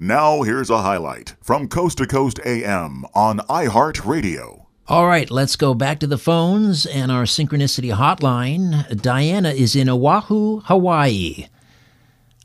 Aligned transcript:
Now, 0.00 0.42
here's 0.42 0.70
a 0.70 0.82
highlight 0.82 1.34
from 1.42 1.66
Coast 1.66 1.98
to 1.98 2.06
Coast 2.06 2.38
AM 2.46 3.04
on 3.14 3.40
iHeartRadio. 3.48 4.66
All 4.86 5.08
right, 5.08 5.28
let's 5.28 5.56
go 5.56 5.74
back 5.74 5.98
to 5.98 6.06
the 6.06 6.16
phones 6.16 6.86
and 6.86 7.10
our 7.10 7.24
synchronicity 7.24 7.92
hotline. 7.92 9.02
Diana 9.02 9.48
is 9.48 9.74
in 9.74 9.88
Oahu, 9.88 10.60
Hawaii. 10.66 11.48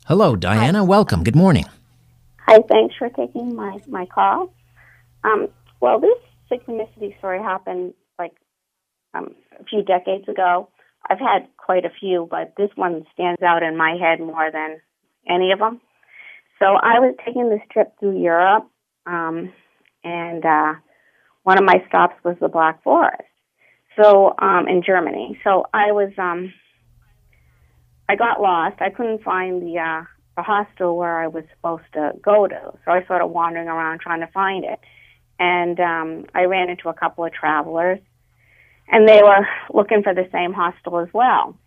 Hello, 0.06 0.34
Diana. 0.34 0.80
Hi. 0.80 0.84
Welcome. 0.84 1.22
Good 1.22 1.36
morning. 1.36 1.66
Hi, 2.44 2.58
thanks 2.68 2.96
for 2.98 3.08
taking 3.10 3.54
my, 3.54 3.78
my 3.86 4.06
call. 4.06 4.52
Um, 5.22 5.46
well, 5.78 6.00
this 6.00 6.18
synchronicity 6.50 7.16
story 7.18 7.38
happened 7.38 7.94
like 8.18 8.32
um, 9.14 9.32
a 9.60 9.62
few 9.62 9.84
decades 9.84 10.28
ago. 10.28 10.70
I've 11.08 11.20
had 11.20 11.46
quite 11.56 11.84
a 11.84 11.90
few, 12.00 12.26
but 12.28 12.54
this 12.56 12.70
one 12.74 13.06
stands 13.12 13.42
out 13.42 13.62
in 13.62 13.76
my 13.76 13.96
head 13.96 14.18
more 14.18 14.50
than 14.50 14.80
any 15.28 15.52
of 15.52 15.60
them. 15.60 15.80
So 16.64 16.76
I 16.76 16.98
was 16.98 17.14
taking 17.22 17.50
this 17.50 17.60
trip 17.70 17.92
through 18.00 18.22
Europe, 18.22 18.66
um, 19.04 19.52
and 20.02 20.42
uh, 20.42 20.74
one 21.42 21.58
of 21.58 21.64
my 21.64 21.84
stops 21.88 22.14
was 22.24 22.36
the 22.40 22.48
Black 22.48 22.82
Forest. 22.82 23.22
So 24.00 24.34
um, 24.38 24.66
in 24.66 24.82
Germany. 24.82 25.38
So 25.44 25.66
I 25.74 25.92
was 25.92 26.10
um, 26.16 26.54
I 28.08 28.16
got 28.16 28.40
lost. 28.40 28.76
I 28.80 28.88
couldn't 28.88 29.22
find 29.22 29.60
the 29.60 29.78
uh, 29.78 30.04
the 30.36 30.42
hostel 30.42 30.96
where 30.96 31.20
I 31.20 31.26
was 31.26 31.44
supposed 31.54 31.84
to 31.92 32.12
go 32.22 32.46
to. 32.46 32.72
So 32.84 32.90
I 32.90 33.04
started 33.04 33.26
wandering 33.26 33.68
around 33.68 34.00
trying 34.00 34.20
to 34.20 34.26
find 34.28 34.64
it. 34.64 34.80
And 35.38 35.78
um, 35.80 36.24
I 36.34 36.44
ran 36.44 36.70
into 36.70 36.88
a 36.88 36.94
couple 36.94 37.26
of 37.26 37.32
travelers, 37.34 37.98
and 38.88 39.06
they 39.06 39.20
were 39.22 39.46
looking 39.72 40.02
for 40.02 40.14
the 40.14 40.28
same 40.32 40.54
hostel 40.54 40.98
as 41.00 41.08
well. 41.12 41.58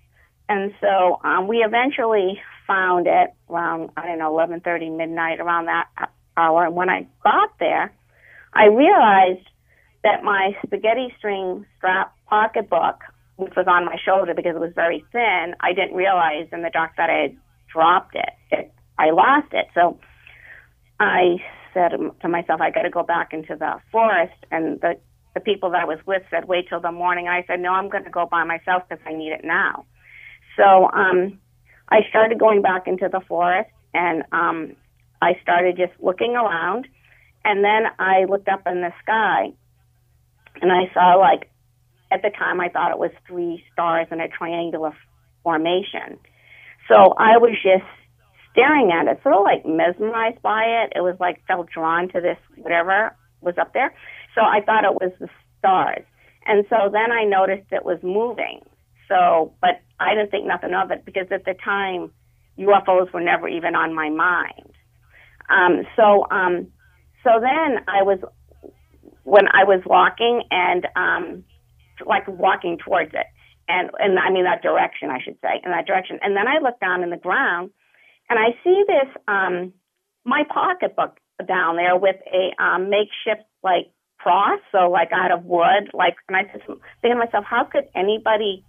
And 0.50 0.74
so 0.82 1.20
um, 1.24 1.48
we 1.48 1.58
eventually 1.58 2.42
found 2.68 3.08
it 3.08 3.34
around 3.50 3.92
I 3.98 4.06
don't 4.06 4.20
know 4.20 4.32
11:30 4.32 4.96
midnight 4.96 5.40
around 5.40 5.66
that 5.66 5.88
hour. 6.36 6.66
And 6.66 6.76
when 6.76 6.90
I 6.90 7.08
got 7.24 7.50
there, 7.60 7.94
I 8.54 8.66
realized 8.66 9.48
that 10.04 10.24
my 10.24 10.52
spaghetti 10.66 11.14
string 11.18 11.66
strap 11.78 12.14
pocketbook, 12.28 13.02
which 13.38 13.54
was 13.56 13.66
on 13.68 13.86
my 13.86 13.98
shoulder 14.04 14.34
because 14.34 14.56
it 14.56 14.60
was 14.60 14.74
very 14.76 15.04
thin, 15.12 15.56
I 15.60 15.74
didn't 15.74 15.96
realize 15.96 16.48
in 16.52 16.62
the 16.62 16.70
dark 16.70 16.92
that 16.98 17.10
I 17.10 17.22
had 17.24 17.38
dropped 17.72 18.16
it. 18.16 18.30
it 18.52 18.72
I 19.00 19.12
lost 19.12 19.54
it. 19.54 19.68
So 19.74 20.00
I 21.00 21.38
said 21.74 21.92
to 22.22 22.28
myself, 22.28 22.62
I 22.62 22.72
got 22.72 22.84
to 22.84 22.90
go 22.90 23.04
back 23.04 23.34
into 23.34 23.56
the 23.56 23.80
forest. 23.92 24.38
And 24.52 24.80
the 24.82 24.98
the 25.34 25.42
people 25.42 25.70
that 25.72 25.82
I 25.82 25.86
was 25.86 26.00
with 26.08 26.24
said, 26.32 26.46
wait 26.48 26.68
till 26.68 26.82
the 26.82 26.92
morning. 26.92 27.28
I 27.28 27.44
said, 27.46 27.60
no, 27.60 27.70
I'm 27.70 27.90
going 27.90 28.06
to 28.06 28.10
go 28.10 28.26
by 28.26 28.44
myself 28.44 28.84
because 28.90 29.04
I 29.06 29.14
need 29.14 29.34
it 29.34 29.42
now. 29.44 29.86
So 30.58 30.90
um, 30.92 31.40
I 31.90 32.02
started 32.10 32.40
going 32.40 32.62
back 32.62 32.88
into 32.88 33.10
the 33.12 33.22
forest, 33.28 33.70
and 33.94 34.24
um, 34.32 34.76
I 35.22 35.34
started 35.42 35.78
just 35.78 35.94
looking 36.02 36.36
around. 36.36 36.88
And 37.46 37.64
then 37.64 37.84
I 37.98 38.26
looked 38.26 38.50
up 38.50 38.64
in 38.66 38.82
the 38.82 38.92
sky, 39.02 39.54
and 40.62 40.72
I 40.72 40.92
saw 40.94 41.16
like 41.16 41.50
at 42.12 42.22
the 42.22 42.30
time 42.30 42.60
I 42.60 42.70
thought 42.70 42.92
it 42.92 43.00
was 43.00 43.12
three 43.28 43.64
stars 43.74 44.08
in 44.12 44.20
a 44.20 44.28
triangular 44.28 44.94
formation. 45.44 46.20
So 46.88 47.14
I 47.18 47.38
was 47.38 47.56
just 47.64 47.88
staring 48.52 48.92
at 48.92 49.08
it, 49.08 49.20
sort 49.24 49.36
of 49.36 49.44
like 49.44 49.66
mesmerized 49.66 50.42
by 50.42 50.64
it. 50.84 50.94
It 50.96 51.02
was 51.02 51.16
like 51.20 51.46
felt 51.48 51.70
drawn 51.70 52.10
to 52.10 52.22
this 52.22 52.38
whatever 52.56 53.16
was 53.42 53.56
up 53.60 53.74
there. 53.74 53.94
So 54.36 54.42
I 54.42 54.62
thought 54.66 54.84
it 54.84 54.94
was 54.94 55.12
the 55.20 55.30
stars. 55.60 56.04
And 56.46 56.66
so 56.70 56.90
then 56.92 57.12
I 57.12 57.26
noticed 57.26 57.72
it 57.72 57.86
was 57.86 58.00
moving. 58.02 58.62
So, 59.08 59.54
but 59.62 59.82
I 60.00 60.14
didn't 60.14 60.32
think 60.32 60.46
nothing 60.46 60.74
of 60.74 60.92
it 60.92 61.06
because 61.06 61.28
at 61.32 61.46
the 61.46 61.56
time 61.64 62.12
UFOs 62.60 63.12
were 63.14 63.22
never 63.22 63.48
even 63.48 63.76
on 63.76 63.94
my 63.96 64.10
mind. 64.10 64.72
Um, 65.50 65.84
so, 65.96 66.28
um, 66.30 66.68
so 67.24 67.40
then 67.40 67.84
I 67.88 68.04
was 68.04 68.20
when 69.24 69.48
I 69.48 69.66
was 69.66 69.82
walking 69.86 70.44
and 70.52 70.88
um, 70.96 71.44
like 72.06 72.28
walking 72.28 72.78
towards 72.78 73.12
it, 73.14 73.28
and 73.68 73.90
and 74.00 74.20
I 74.20 74.32
mean 74.32 74.46
that 74.46 74.62
direction, 74.62 75.10
I 75.10 75.20
should 75.24 75.38
say, 75.42 75.62
in 75.64 75.72
that 75.72 75.86
direction. 75.86 76.20
And 76.22 76.36
then 76.36 76.48
I 76.48 76.60
looked 76.62 76.82
down 76.82 77.04
in 77.04 77.10
the 77.10 77.18
ground, 77.18 77.72
and 78.30 78.40
I 78.40 78.56
see 78.64 78.84
this 78.88 79.10
um, 79.28 79.74
my 80.26 80.44
pocketbook 80.48 81.18
down 81.48 81.76
there 81.76 81.96
with 81.96 82.16
a 82.28 82.62
um, 82.62 82.90
makeshift 82.90 83.48
like 83.64 83.92
cross, 84.18 84.60
so 84.72 84.90
like 84.90 85.10
out 85.14 85.32
of 85.32 85.46
wood, 85.46 85.92
like. 85.94 86.16
And 86.28 86.36
I 86.36 86.44
just 86.44 86.66
thinking 86.66 87.20
to 87.20 87.26
myself, 87.26 87.46
how 87.48 87.66
could 87.66 87.86
anybody 87.96 88.64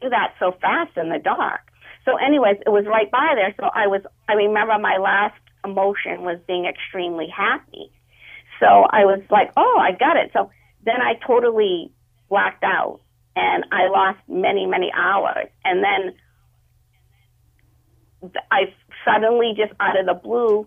do 0.00 0.08
that 0.10 0.34
so 0.38 0.52
fast 0.60 0.96
in 0.96 1.08
the 1.08 1.18
dark? 1.18 1.60
So, 2.04 2.16
anyways, 2.16 2.56
it 2.64 2.70
was 2.70 2.86
right 2.86 3.10
by 3.10 3.34
there. 3.34 3.54
So 3.58 3.64
I 3.74 3.86
was. 3.86 4.02
I 4.28 4.34
remember 4.34 4.78
my 4.78 4.96
last 4.96 5.38
emotion 5.64 6.22
was 6.22 6.38
being 6.46 6.64
extremely 6.64 7.28
happy 7.28 7.92
so 8.60 8.66
I 8.66 9.06
was 9.06 9.20
like, 9.30 9.50
oh, 9.56 9.78
I 9.80 9.92
got 9.92 10.16
it. 10.16 10.30
So 10.32 10.50
then 10.84 11.00
I 11.00 11.14
totally 11.26 11.90
blacked 12.28 12.62
out 12.62 13.00
and 13.34 13.64
I 13.72 13.88
lost 13.88 14.18
many, 14.28 14.66
many 14.66 14.92
hours. 14.94 15.48
And 15.64 15.82
then 15.82 16.14
I 18.52 18.72
suddenly, 19.04 19.54
just 19.56 19.72
out 19.80 19.98
of 19.98 20.06
the 20.06 20.14
blue, 20.14 20.66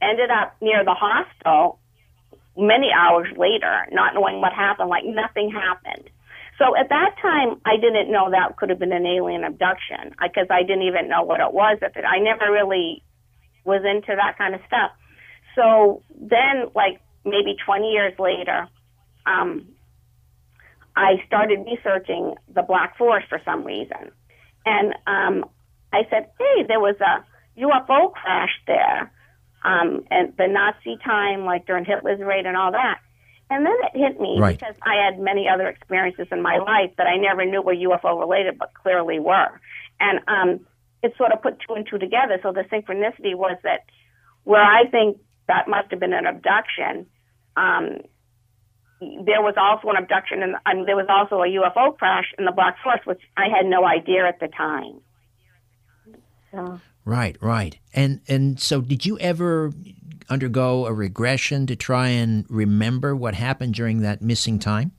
ended 0.00 0.30
up 0.30 0.56
near 0.62 0.84
the 0.84 0.94
hostel 0.94 1.80
many 2.56 2.90
hours 2.96 3.26
later, 3.36 3.86
not 3.90 4.14
knowing 4.14 4.40
what 4.40 4.52
happened, 4.52 4.88
like 4.88 5.04
nothing 5.04 5.50
happened. 5.50 6.08
So 6.58 6.76
at 6.76 6.88
that 6.88 7.16
time, 7.20 7.60
I 7.64 7.76
didn't 7.76 8.12
know 8.12 8.30
that 8.30 8.56
could 8.56 8.70
have 8.70 8.78
been 8.78 8.92
an 8.92 9.06
alien 9.06 9.42
abduction 9.44 10.14
because 10.22 10.46
I 10.50 10.62
didn't 10.62 10.82
even 10.82 11.08
know 11.08 11.22
what 11.22 11.40
it 11.40 11.52
was. 11.52 11.78
I 11.82 12.18
never 12.20 12.52
really 12.52 13.02
was 13.64 13.82
into 13.84 14.14
that 14.14 14.38
kind 14.38 14.54
of 14.54 14.60
stuff. 14.66 14.92
So 15.56 16.02
then, 16.14 16.70
like 16.74 17.00
maybe 17.24 17.56
20 17.64 17.90
years 17.90 18.12
later, 18.18 18.68
um, 19.26 19.68
I 20.96 21.16
started 21.26 21.66
researching 21.66 22.34
the 22.52 22.62
Black 22.62 22.96
Forest 22.96 23.28
for 23.28 23.40
some 23.44 23.64
reason. 23.64 24.12
And 24.64 24.94
um, 25.06 25.50
I 25.92 26.02
said, 26.10 26.30
hey, 26.38 26.64
there 26.68 26.80
was 26.80 26.96
a 27.00 27.24
UFO 27.60 28.12
crash 28.12 28.50
there 28.66 29.12
um, 29.64 30.04
and 30.10 30.34
the 30.36 30.46
Nazi 30.46 30.98
time, 31.02 31.44
like 31.44 31.66
during 31.66 31.84
Hitler's 31.84 32.20
raid 32.20 32.46
and 32.46 32.56
all 32.56 32.72
that. 32.72 32.98
And 33.50 33.66
then 33.66 33.74
it 33.82 33.98
hit 33.98 34.20
me 34.20 34.38
right. 34.38 34.58
because 34.58 34.74
I 34.82 35.04
had 35.04 35.20
many 35.20 35.46
other 35.48 35.68
experiences 35.68 36.28
in 36.32 36.42
my 36.42 36.58
life 36.58 36.92
that 36.96 37.06
I 37.06 37.16
never 37.16 37.44
knew 37.44 37.62
were 37.62 37.74
UFO 37.74 38.18
related, 38.18 38.58
but 38.58 38.72
clearly 38.74 39.20
were. 39.20 39.60
And 40.00 40.20
um, 40.26 40.66
it 41.02 41.14
sort 41.18 41.32
of 41.32 41.42
put 41.42 41.58
two 41.60 41.74
and 41.74 41.86
two 41.88 41.98
together. 41.98 42.38
So 42.42 42.52
the 42.52 42.64
synchronicity 42.72 43.34
was 43.34 43.58
that 43.62 43.84
where 44.44 44.62
I 44.62 44.88
think 44.90 45.18
that 45.46 45.68
must 45.68 45.90
have 45.90 46.00
been 46.00 46.14
an 46.14 46.26
abduction, 46.26 47.06
um, 47.56 48.00
there 49.00 49.42
was 49.42 49.54
also 49.58 49.88
an 49.90 50.02
abduction 50.02 50.42
and 50.42 50.54
mean, 50.74 50.86
there 50.86 50.96
was 50.96 51.06
also 51.08 51.42
a 51.42 51.48
UFO 51.48 51.96
crash 51.96 52.32
in 52.38 52.44
the 52.44 52.52
Black 52.52 52.76
Forest, 52.82 53.06
which 53.06 53.20
I 53.36 53.48
had 53.54 53.66
no 53.66 53.84
idea 53.84 54.26
at 54.26 54.40
the 54.40 54.48
time. 54.48 55.00
So. 56.54 56.80
Right, 57.04 57.36
right. 57.40 57.78
And 57.92 58.20
and 58.28 58.60
so 58.60 58.80
did 58.80 59.04
you 59.04 59.18
ever 59.18 59.72
undergo 60.30 60.86
a 60.86 60.92
regression 60.92 61.66
to 61.66 61.76
try 61.76 62.08
and 62.08 62.46
remember 62.48 63.14
what 63.14 63.34
happened 63.34 63.74
during 63.74 64.00
that 64.00 64.22
missing 64.22 64.58
time? 64.58 64.92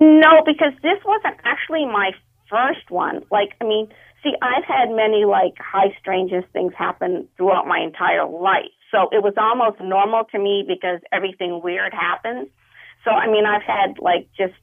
No, 0.00 0.42
because 0.46 0.72
this 0.82 0.98
wasn't 1.04 1.36
actually 1.44 1.84
my 1.84 2.12
first 2.48 2.90
one. 2.90 3.22
Like, 3.30 3.50
I 3.60 3.64
mean, 3.64 3.88
see, 4.22 4.32
I've 4.40 4.64
had 4.64 4.88
many 4.90 5.26
like 5.26 5.54
high 5.58 5.94
strangest 6.00 6.48
things 6.52 6.72
happen 6.76 7.28
throughout 7.36 7.66
my 7.66 7.80
entire 7.80 8.26
life. 8.26 8.72
So 8.90 9.08
it 9.12 9.22
was 9.22 9.34
almost 9.36 9.80
normal 9.80 10.24
to 10.32 10.38
me 10.38 10.64
because 10.66 11.00
everything 11.12 11.60
weird 11.62 11.92
happens. 11.92 12.48
So 13.04 13.10
I 13.10 13.26
mean, 13.26 13.44
I've 13.44 13.62
had 13.62 13.98
like 13.98 14.28
just 14.36 14.54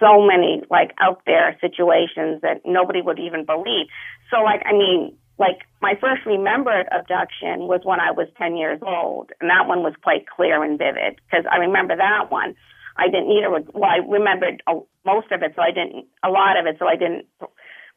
so 0.00 0.20
many 0.26 0.62
like 0.70 0.92
out 1.00 1.22
there 1.26 1.56
situations 1.60 2.42
that 2.42 2.62
nobody 2.64 3.02
would 3.02 3.18
even 3.18 3.44
believe. 3.44 3.86
So 4.30 4.42
like 4.42 4.62
I 4.66 4.72
mean, 4.72 5.16
like 5.38 5.66
my 5.82 5.94
first 6.00 6.24
remembered 6.26 6.86
abduction 6.90 7.68
was 7.68 7.80
when 7.84 8.00
I 8.00 8.10
was 8.10 8.28
10 8.38 8.56
years 8.56 8.80
old, 8.82 9.30
and 9.40 9.50
that 9.50 9.68
one 9.68 9.82
was 9.82 9.94
quite 10.02 10.26
clear 10.28 10.62
and 10.62 10.78
vivid 10.78 11.20
because 11.26 11.44
I 11.50 11.58
remember 11.58 11.96
that 11.96 12.30
one. 12.30 12.54
I 12.96 13.08
didn't 13.08 13.28
need 13.28 13.44
a 13.44 13.50
well, 13.50 13.90
I 13.90 14.00
remembered 14.06 14.62
most 15.04 15.30
of 15.30 15.42
it, 15.42 15.52
so 15.54 15.62
I 15.62 15.70
didn't 15.70 16.06
a 16.24 16.30
lot 16.30 16.58
of 16.58 16.66
it, 16.66 16.76
so 16.78 16.86
I 16.86 16.96
didn't 16.96 17.26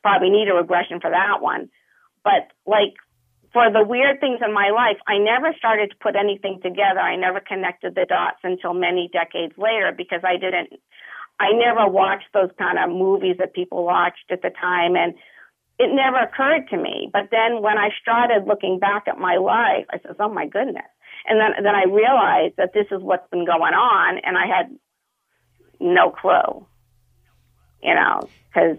probably 0.01 0.29
need 0.29 0.49
a 0.49 0.55
regression 0.55 0.99
for 0.99 1.09
that 1.09 1.41
one. 1.41 1.69
But 2.23 2.51
like 2.65 2.95
for 3.53 3.71
the 3.71 3.83
weird 3.83 4.19
things 4.19 4.39
in 4.45 4.53
my 4.53 4.69
life, 4.69 4.97
I 5.07 5.17
never 5.17 5.53
started 5.57 5.89
to 5.91 5.97
put 5.97 6.15
anything 6.15 6.59
together. 6.61 6.99
I 6.99 7.15
never 7.15 7.39
connected 7.39 7.95
the 7.95 8.05
dots 8.07 8.39
until 8.43 8.73
many 8.73 9.09
decades 9.11 9.53
later 9.57 9.91
because 9.95 10.21
I 10.23 10.37
didn't, 10.37 10.77
I 11.39 11.51
never 11.53 11.89
watched 11.89 12.27
those 12.33 12.49
kind 12.57 12.77
of 12.77 12.89
movies 12.89 13.37
that 13.39 13.53
people 13.53 13.85
watched 13.85 14.29
at 14.29 14.41
the 14.41 14.49
time. 14.49 14.95
And 14.95 15.13
it 15.79 15.89
never 15.93 16.17
occurred 16.17 16.67
to 16.69 16.77
me. 16.77 17.09
But 17.11 17.29
then 17.31 17.61
when 17.61 17.77
I 17.77 17.89
started 18.01 18.45
looking 18.45 18.79
back 18.79 19.07
at 19.07 19.17
my 19.17 19.37
life, 19.37 19.85
I 19.89 19.99
said, 19.99 20.17
oh 20.19 20.29
my 20.29 20.45
goodness. 20.45 20.83
And 21.25 21.39
then, 21.39 21.63
then 21.63 21.73
I 21.75 21.85
realized 21.85 22.55
that 22.57 22.73
this 22.73 22.87
is 22.91 23.01
what's 23.01 23.29
been 23.29 23.45
going 23.45 23.73
on 23.73 24.19
and 24.23 24.37
I 24.37 24.45
had 24.47 24.75
no 25.79 26.11
clue, 26.11 26.65
you 27.81 27.95
know, 27.95 28.27
because 28.47 28.77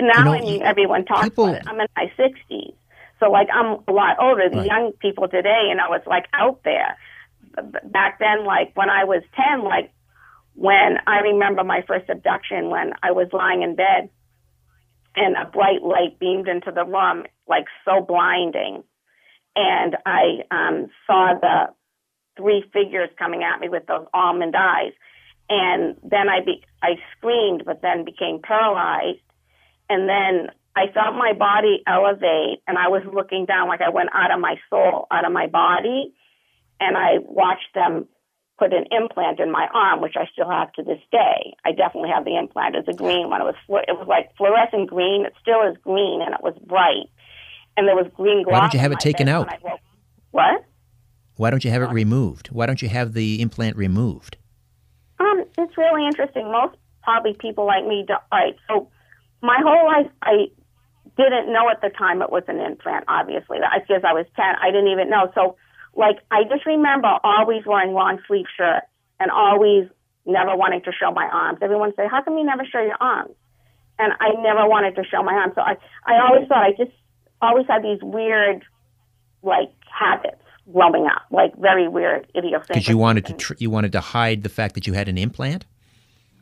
now 0.00 0.18
you 0.18 0.24
know, 0.24 0.32
I 0.32 0.40
mean, 0.40 0.62
everyone 0.62 1.04
talks 1.04 1.24
people, 1.24 1.48
about 1.48 1.56
it. 1.56 1.68
I'm 1.68 1.80
in 1.80 1.86
my 1.96 2.10
60s. 2.18 2.74
So 3.20 3.30
like 3.30 3.48
I'm 3.52 3.78
a 3.86 3.92
lot 3.92 4.16
older. 4.20 4.48
The 4.50 4.58
right. 4.58 4.66
young 4.66 4.92
people 5.00 5.28
today, 5.28 5.68
you 5.68 5.74
know, 5.74 5.92
it's 5.92 6.06
like 6.06 6.26
out 6.32 6.60
there. 6.64 6.96
Back 7.84 8.18
then, 8.18 8.44
like 8.44 8.72
when 8.74 8.90
I 8.90 9.04
was 9.04 9.22
10, 9.34 9.64
like 9.64 9.92
when 10.56 10.96
I 11.06 11.18
remember 11.20 11.62
my 11.62 11.82
first 11.86 12.08
abduction 12.08 12.70
when 12.70 12.92
I 13.02 13.12
was 13.12 13.28
lying 13.32 13.62
in 13.62 13.76
bed 13.76 14.08
and 15.14 15.36
a 15.36 15.50
bright 15.50 15.82
light 15.82 16.18
beamed 16.18 16.48
into 16.48 16.72
the 16.72 16.84
room, 16.84 17.24
like 17.46 17.66
so 17.84 18.00
blinding. 18.00 18.82
And 19.54 19.96
I 20.04 20.44
um, 20.50 20.88
saw 21.06 21.34
the 21.40 21.74
three 22.36 22.64
figures 22.72 23.10
coming 23.18 23.42
at 23.42 23.60
me 23.60 23.68
with 23.68 23.86
those 23.86 24.06
almond 24.12 24.54
eyes. 24.56 24.92
And 25.48 25.96
then 26.02 26.28
I 26.28 26.44
be, 26.44 26.64
I 26.82 26.96
screamed, 27.16 27.64
but 27.64 27.82
then 27.82 28.04
became 28.04 28.40
paralyzed. 28.42 29.20
And 29.88 30.08
then 30.08 30.48
I 30.74 30.92
felt 30.92 31.14
my 31.14 31.32
body 31.32 31.82
elevate, 31.86 32.60
and 32.66 32.76
I 32.76 32.88
was 32.88 33.02
looking 33.10 33.46
down 33.46 33.68
like 33.68 33.80
I 33.80 33.90
went 33.90 34.10
out 34.12 34.32
of 34.32 34.40
my 34.40 34.56
soul, 34.68 35.06
out 35.10 35.24
of 35.24 35.32
my 35.32 35.46
body. 35.46 36.12
And 36.80 36.96
I 36.96 37.18
watched 37.20 37.72
them 37.74 38.08
put 38.58 38.72
an 38.72 38.84
implant 38.90 39.40
in 39.40 39.50
my 39.50 39.68
arm, 39.72 40.00
which 40.00 40.14
I 40.16 40.26
still 40.32 40.48
have 40.48 40.72
to 40.74 40.82
this 40.82 41.00
day. 41.12 41.54
I 41.64 41.72
definitely 41.72 42.10
have 42.14 42.24
the 42.24 42.36
implant. 42.36 42.76
It's 42.76 42.88
a 42.88 42.92
green 42.92 43.28
one. 43.28 43.40
It 43.40 43.44
was 43.44 43.84
it 43.88 43.98
was 43.98 44.08
like 44.08 44.34
fluorescent 44.36 44.88
green. 44.88 45.26
It 45.26 45.34
still 45.40 45.62
is 45.68 45.76
green, 45.82 46.22
and 46.22 46.34
it 46.34 46.42
was 46.42 46.54
bright. 46.64 47.10
And 47.76 47.86
there 47.86 47.94
was 47.94 48.06
green 48.14 48.42
gloss. 48.42 48.52
Why 48.52 48.60
don't 48.60 48.74
you 48.74 48.80
have 48.80 48.92
it 48.92 49.00
taken 49.00 49.28
out? 49.28 49.52
What? 50.30 50.64
Why 51.36 51.50
don't 51.50 51.64
you 51.64 51.70
have 51.70 51.82
it 51.82 51.90
removed? 51.90 52.48
Why 52.48 52.64
don't 52.64 52.80
you 52.80 52.88
have 52.88 53.12
the 53.12 53.42
implant 53.42 53.76
removed? 53.76 54.38
Um, 55.20 55.44
it's 55.58 55.76
really 55.76 56.06
interesting. 56.06 56.50
Most 56.50 56.76
probably 57.02 57.34
people 57.34 57.66
like 57.66 57.86
me, 57.86 58.04
do, 58.06 58.14
right? 58.32 58.56
So 58.68 58.88
my 59.42 59.58
whole 59.62 59.86
life, 59.86 60.10
I 60.22 60.46
didn't 61.16 61.52
know 61.52 61.68
at 61.70 61.80
the 61.82 61.90
time 61.90 62.22
it 62.22 62.30
was 62.30 62.44
an 62.48 62.60
implant. 62.60 63.04
Obviously, 63.08 63.58
I 63.62 63.80
guess 63.80 64.02
I 64.04 64.14
was 64.14 64.26
ten, 64.34 64.54
I 64.60 64.70
didn't 64.70 64.88
even 64.88 65.10
know. 65.10 65.30
So 65.34 65.56
like 65.96 66.18
I 66.30 66.44
just 66.44 66.66
remember 66.66 67.08
always 67.24 67.64
wearing 67.66 67.92
long 67.92 68.18
sleeve 68.26 68.46
shirts 68.56 68.86
and 69.18 69.30
always 69.30 69.88
never 70.26 70.54
wanting 70.56 70.82
to 70.82 70.92
show 70.92 71.10
my 71.10 71.26
arms. 71.26 71.58
Everyone 71.62 71.92
say, 71.96 72.06
"How 72.10 72.22
come 72.22 72.36
you 72.38 72.44
never 72.44 72.64
show 72.64 72.80
your 72.80 72.96
arms?" 73.00 73.34
And 73.98 74.12
I 74.20 74.30
never 74.42 74.68
wanted 74.68 74.94
to 74.96 75.04
show 75.04 75.22
my 75.22 75.32
arms. 75.32 75.54
So 75.54 75.62
I 75.62 75.76
I 76.04 76.20
always 76.20 76.46
thought 76.48 76.62
I 76.62 76.72
just 76.72 76.92
always 77.40 77.66
had 77.66 77.82
these 77.82 78.02
weird 78.02 78.62
like 79.42 79.72
habits 79.90 80.42
growing 80.72 81.06
up, 81.06 81.22
like 81.30 81.56
very 81.56 81.88
weird 81.88 82.26
idiosyncrasies. 82.36 82.68
Because 82.68 82.88
you 82.88 82.98
wanted 82.98 83.24
to 83.26 83.32
tr- 83.32 83.54
you 83.58 83.70
wanted 83.70 83.92
to 83.92 84.00
hide 84.00 84.42
the 84.42 84.48
fact 84.48 84.74
that 84.74 84.86
you 84.86 84.92
had 84.92 85.08
an 85.08 85.16
implant. 85.16 85.64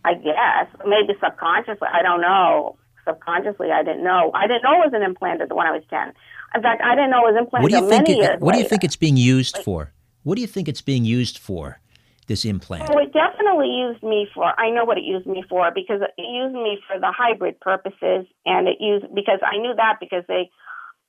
I 0.05 0.15
guess 0.15 0.67
maybe 0.87 1.19
subconsciously. 1.23 1.89
I 1.93 2.03
don't 2.03 2.21
know. 2.21 2.77
Subconsciously, 3.07 3.71
I 3.71 3.83
didn't 3.83 4.05
know. 4.05 4.31
I 4.35 4.47
didn't 4.47 4.63
know 4.63 4.73
it 4.75 4.91
was 4.91 4.93
an 4.95 5.03
implant 5.03 5.41
at 5.41 5.49
the 5.49 5.55
when 5.55 5.67
I 5.67 5.73
was 5.73 5.83
ten. 5.91 6.13
In 6.55 6.63
fact, 6.63 6.83
I 6.83 6.95
didn't 6.95 7.11
know 7.11 7.27
it 7.27 7.33
was 7.33 7.39
implanted 7.39 7.63
what 7.63 7.71
do 7.71 7.85
you 7.85 7.91
think 7.91 8.09
it, 8.09 8.41
What 8.41 8.53
do 8.55 8.59
you 8.59 8.69
think 8.69 8.85
it's 8.85 8.97
being 8.97 9.17
used 9.17 9.59
for? 9.59 9.93
What 10.23 10.37
do 10.37 10.41
you 10.41 10.47
think 10.47 10.69
it's 10.69 10.83
being 10.83 11.05
used 11.05 11.39
for? 11.39 11.81
This 12.27 12.47
implant. 12.47 12.89
Well, 12.89 13.05
it 13.05 13.13
definitely 13.13 13.69
used 13.69 14.03
me 14.03 14.27
for. 14.35 14.59
I 14.59 14.71
know 14.71 14.87
what 14.87 14.97
it 14.97 15.05
used 15.05 15.27
me 15.27 15.45
for 15.47 15.71
because 15.75 16.01
it 16.01 16.23
used 16.23 16.55
me 16.55 16.79
for 16.89 16.99
the 16.99 17.13
hybrid 17.13 17.61
purposes, 17.61 18.25
and 18.47 18.67
it 18.67 18.79
used 18.81 19.05
because 19.15 19.41
I 19.45 19.59
knew 19.59 19.75
that 19.77 19.97
because 20.01 20.25
they. 20.27 20.51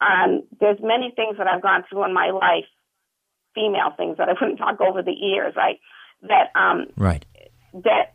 Um, 0.02 0.44
there's 0.60 0.78
many 0.82 1.14
things 1.16 1.38
that 1.38 1.48
I've 1.48 1.62
gone 1.62 1.86
through 1.90 2.04
in 2.04 2.14
my 2.14 2.32
life, 2.32 2.68
female 3.54 3.94
things 3.96 4.18
that 4.18 4.28
I 4.28 4.34
wouldn't 4.34 4.60
talk 4.60 4.82
over 4.82 5.02
the 5.02 5.14
years, 5.14 5.54
right? 5.56 5.80
That 6.24 6.52
um, 6.54 6.88
right. 6.98 7.26
That 7.74 8.12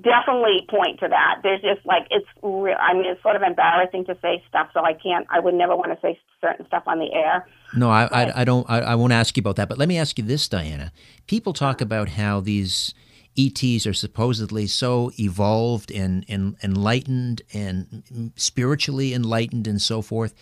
definitely 0.00 0.66
point 0.68 1.00
to 1.00 1.08
that. 1.08 1.40
There's 1.42 1.60
just 1.62 1.84
like 1.84 2.06
it's 2.10 2.26
real. 2.42 2.76
I 2.80 2.94
mean, 2.94 3.06
it's 3.06 3.22
sort 3.22 3.36
of 3.36 3.42
embarrassing 3.42 4.04
to 4.06 4.16
say 4.22 4.42
stuff, 4.48 4.68
so 4.72 4.84
I 4.84 4.94
can't. 4.94 5.26
I 5.30 5.40
would 5.40 5.54
never 5.54 5.76
want 5.76 5.92
to 5.92 5.98
say 6.00 6.18
certain 6.40 6.66
stuff 6.66 6.84
on 6.86 6.98
the 6.98 7.12
air. 7.12 7.46
No, 7.74 7.90
I, 7.90 8.04
I, 8.04 8.40
I, 8.40 8.44
don't. 8.44 8.68
I, 8.68 8.80
I 8.80 8.94
won't 8.94 9.12
ask 9.12 9.36
you 9.36 9.40
about 9.40 9.56
that. 9.56 9.68
But 9.68 9.78
let 9.78 9.88
me 9.88 9.98
ask 9.98 10.18
you 10.18 10.24
this, 10.24 10.48
Diana. 10.48 10.92
People 11.26 11.52
talk 11.52 11.80
about 11.80 12.10
how 12.10 12.40
these 12.40 12.94
ETs 13.38 13.86
are 13.86 13.94
supposedly 13.94 14.66
so 14.66 15.10
evolved 15.18 15.90
and, 15.90 16.24
and 16.28 16.56
enlightened 16.62 17.42
and 17.52 18.32
spiritually 18.36 19.14
enlightened 19.14 19.66
and 19.66 19.80
so 19.80 20.02
forth. 20.02 20.34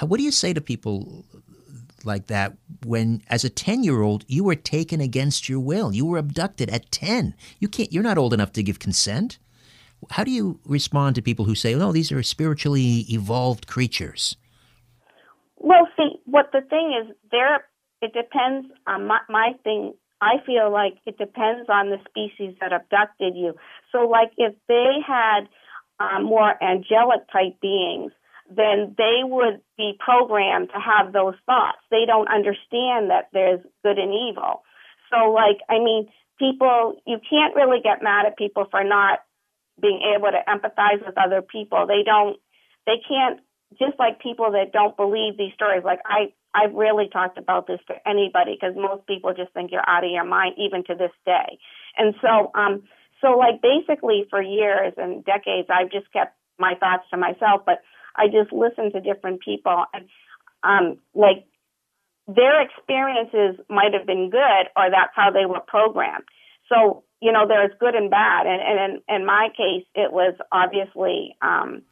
What 0.00 0.18
do 0.18 0.22
you 0.22 0.30
say 0.30 0.52
to 0.52 0.60
people 0.60 1.24
like 2.04 2.26
that 2.26 2.56
when 2.88 3.22
as 3.28 3.44
a 3.44 3.50
10 3.50 3.84
year 3.84 4.02
old 4.02 4.24
you 4.26 4.44
were 4.44 4.54
taken 4.54 5.00
against 5.00 5.48
your 5.48 5.60
will. 5.60 5.92
You 5.92 6.06
were 6.06 6.18
abducted 6.18 6.70
at 6.70 6.90
10 6.90 7.34
you 7.60 7.68
can't 7.68 7.92
you're 7.92 8.02
not 8.02 8.18
old 8.18 8.34
enough 8.34 8.52
to 8.52 8.62
give 8.62 8.78
consent. 8.78 9.38
How 10.10 10.24
do 10.24 10.30
you 10.30 10.60
respond 10.64 11.16
to 11.16 11.22
people 11.22 11.44
who 11.44 11.54
say 11.54 11.74
no 11.74 11.92
these 11.92 12.10
are 12.12 12.22
spiritually 12.22 13.06
evolved 13.10 13.66
creatures 13.66 14.36
well 15.56 15.88
see 15.96 16.20
what 16.24 16.50
the 16.52 16.62
thing 16.62 16.94
is 17.00 17.14
there 17.30 17.64
it 18.00 18.12
depends 18.12 18.68
on 18.86 19.06
my, 19.06 19.20
my 19.28 19.52
thing. 19.64 19.94
I 20.20 20.36
feel 20.46 20.72
like 20.72 20.94
it 21.06 21.16
depends 21.18 21.68
on 21.68 21.90
the 21.90 21.98
species 22.08 22.56
that 22.60 22.72
abducted 22.72 23.36
you. 23.36 23.54
So 23.92 24.08
like 24.08 24.32
if 24.36 24.54
they 24.66 24.96
had 25.06 25.48
um, 26.00 26.24
more 26.24 26.54
angelic 26.62 27.30
type 27.32 27.60
beings 27.60 28.12
then 28.48 28.94
they 28.96 29.20
would 29.22 29.60
be 29.76 29.92
programmed 29.98 30.70
to 30.70 30.80
have 30.80 31.12
those 31.12 31.34
thoughts. 31.44 31.78
They 31.90 32.04
don't 32.06 32.28
understand 32.28 33.10
that 33.10 33.28
there's 33.32 33.60
good 33.84 33.98
and 33.98 34.12
evil. 34.12 34.62
So, 35.12 35.32
like, 35.32 35.58
I 35.68 35.78
mean, 35.78 36.08
people, 36.38 36.96
you 37.06 37.18
can't 37.28 37.54
really 37.54 37.80
get 37.82 38.02
mad 38.02 38.26
at 38.26 38.38
people 38.38 38.66
for 38.70 38.84
not 38.84 39.20
being 39.80 40.00
able 40.16 40.30
to 40.30 40.40
empathize 40.48 41.04
with 41.04 41.16
other 41.18 41.42
people. 41.42 41.86
They 41.86 42.02
don't, 42.04 42.38
they 42.86 43.00
can't, 43.06 43.40
just 43.78 43.98
like 43.98 44.20
people 44.20 44.52
that 44.52 44.72
don't 44.72 44.96
believe 44.96 45.36
these 45.36 45.52
stories. 45.54 45.84
Like, 45.84 46.00
I, 46.06 46.32
I've 46.54 46.74
really 46.74 47.08
talked 47.12 47.36
about 47.36 47.66
this 47.66 47.80
to 47.88 47.94
anybody 48.08 48.56
because 48.58 48.74
most 48.74 49.06
people 49.06 49.34
just 49.34 49.52
think 49.52 49.70
you're 49.70 49.86
out 49.86 50.04
of 50.04 50.10
your 50.10 50.24
mind, 50.24 50.54
even 50.56 50.84
to 50.84 50.94
this 50.94 51.12
day. 51.26 51.58
And 51.96 52.14
so, 52.22 52.50
um, 52.54 52.84
so 53.20 53.36
like 53.36 53.60
basically 53.60 54.24
for 54.30 54.40
years 54.40 54.94
and 54.96 55.24
decades, 55.24 55.68
I've 55.70 55.90
just 55.90 56.10
kept 56.12 56.34
my 56.58 56.74
thoughts 56.80 57.04
to 57.10 57.16
myself. 57.16 57.62
But 57.66 57.82
I 58.18 58.26
just 58.26 58.52
listen 58.52 58.92
to 58.92 59.00
different 59.00 59.40
people 59.40 59.84
and 59.94 60.08
um, 60.62 60.98
like 61.14 61.46
their 62.26 62.60
experiences 62.60 63.64
might 63.70 63.94
have 63.94 64.06
been 64.06 64.30
good 64.30 64.64
or 64.76 64.90
that's 64.90 65.12
how 65.14 65.30
they 65.30 65.46
were 65.46 65.60
programmed. 65.66 66.24
So, 66.68 67.04
you 67.22 67.32
know, 67.32 67.46
there's 67.48 67.70
good 67.80 67.94
and 67.94 68.10
bad. 68.10 68.46
And, 68.46 68.60
and 68.60 69.02
in, 69.08 69.16
in 69.16 69.26
my 69.26 69.48
case, 69.56 69.86
it 69.94 70.12
was 70.12 70.34
obviously 70.52 71.36
um, 71.40 71.82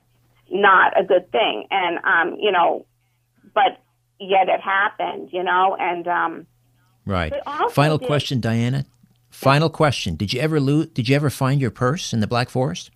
not 0.51 1.01
a 1.01 1.05
good 1.05 1.33
thing. 1.33 1.67
And, 1.71 1.99
um, 2.05 2.39
you 2.39 2.53
know, 2.53 2.85
but 3.55 3.81
yet 4.21 4.49
it 4.49 4.61
happened, 4.61 5.31
you 5.33 5.43
know, 5.43 5.77
and. 5.79 6.07
Um, 6.07 6.47
right. 7.07 7.33
Final 7.71 7.99
did, 7.99 8.07
question, 8.07 8.41
Diana. 8.41 8.85
Final 9.31 9.71
question. 9.71 10.17
Did 10.17 10.33
you 10.33 10.41
ever 10.41 10.61
lose, 10.61 10.89
did 10.89 11.09
you 11.09 11.17
ever 11.17 11.31
find 11.31 11.61
your 11.61 11.71
purse 11.71 12.13
in 12.13 12.21
the 12.21 12.27
Black 12.27 12.51
Forest? 12.51 12.91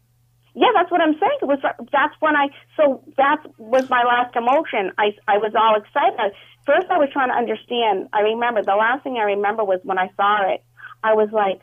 That's 0.91 0.99
what 0.99 1.09
I'm 1.09 1.19
saying. 1.21 1.39
It 1.43 1.45
was 1.45 1.59
that's 1.93 2.15
when 2.21 2.35
I 2.35 2.49
so 2.77 3.03
that 3.17 3.45
was 3.59 3.89
my 3.89 4.03
last 4.03 4.35
emotion. 4.35 4.93
I 4.99 5.15
I 5.29 5.39
was 5.39 5.53
all 5.55 5.77
excited. 5.77 6.35
First, 6.67 6.89
I 6.91 6.99
was 6.99 7.09
trying 7.13 7.29
to 7.29 7.35
understand. 7.35 8.09
I 8.13 8.21
remember 8.21 8.63
the 8.63 8.75
last 8.75 9.05
thing 9.05 9.17
I 9.17 9.23
remember 9.23 9.63
was 9.65 9.81
when 9.85 9.99
I 9.99 10.11
saw 10.17 10.53
it. 10.53 10.63
I 11.05 11.15
was 11.15 11.31
like, 11.33 11.61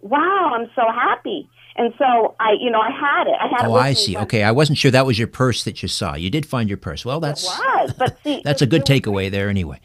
"Wow, 0.00 0.52
I'm 0.54 0.68
so 0.74 0.82
happy." 0.92 1.48
And 1.76 1.94
so 1.96 2.34
I, 2.40 2.56
you 2.60 2.70
know, 2.70 2.80
I 2.80 2.90
had 2.90 3.28
it. 3.28 3.36
I 3.40 3.46
had 3.46 3.66
oh, 3.66 3.74
I 3.74 3.92
see. 3.94 4.16
Okay, 4.16 4.42
I 4.42 4.50
wasn't 4.50 4.78
sure 4.78 4.90
that 4.90 5.06
was 5.06 5.18
your 5.18 5.28
purse 5.28 5.62
that 5.64 5.82
you 5.82 5.88
saw. 5.88 6.14
You 6.14 6.28
did 6.28 6.44
find 6.44 6.68
your 6.68 6.78
purse. 6.78 7.04
Well, 7.04 7.20
that's 7.20 7.44
was, 7.44 7.94
but 7.96 8.18
see, 8.24 8.42
that's 8.44 8.62
a 8.62 8.66
good 8.66 8.84
takeaway 8.84 9.30
there. 9.30 9.48
Anyway, 9.48 9.80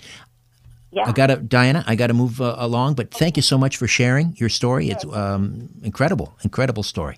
yeah. 0.91 1.07
I 1.07 1.11
got 1.11 1.27
to, 1.27 1.35
Diana, 1.37 1.83
I 1.85 1.95
got 1.95 2.07
to 2.07 2.15
move 2.15 2.41
uh, 2.41 2.55
along, 2.57 2.95
but 2.95 3.11
thank 3.11 3.37
you 3.37 3.43
so 3.43 3.59
much 3.59 3.77
for 3.77 3.87
sharing 3.87 4.35
your 4.37 4.49
story. 4.49 4.89
It's 4.89 5.05
um, 5.05 5.69
incredible, 5.83 6.35
incredible 6.43 6.81
story. 6.81 7.17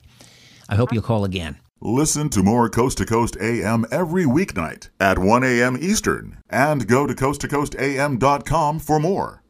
I 0.69 0.75
hope 0.75 0.93
you'll 0.93 1.03
call 1.03 1.24
again. 1.24 1.57
Listen 1.79 2.29
to 2.29 2.41
more 2.41 2.69
Coast 2.69 2.97
to 2.97 3.05
Coast 3.05 3.38
AM 3.39 3.86
every 3.91 4.25
weeknight 4.25 4.89
at 5.00 5.19
1 5.19 5.43
a.m. 5.43 5.77
Eastern 5.79 6.41
and 6.50 6.88
go 6.88 7.05
to 7.05 7.13
coasttocoastam.com 7.13 8.79
for 8.79 9.00
more. 9.00 9.43